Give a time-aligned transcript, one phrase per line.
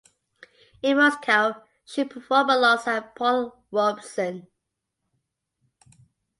[0.81, 4.47] In Moscow she performed alongside Paul Robeson.